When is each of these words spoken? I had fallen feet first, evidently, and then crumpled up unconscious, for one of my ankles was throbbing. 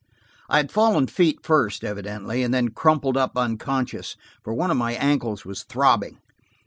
I 0.49 0.57
had 0.57 0.71
fallen 0.71 1.05
feet 1.05 1.41
first, 1.45 1.83
evidently, 1.83 2.41
and 2.41 2.51
then 2.51 2.69
crumpled 2.69 3.17
up 3.17 3.37
unconscious, 3.37 4.15
for 4.43 4.51
one 4.51 4.71
of 4.71 4.77
my 4.77 4.93
ankles 4.93 5.45
was 5.45 5.61
throbbing. 5.61 6.17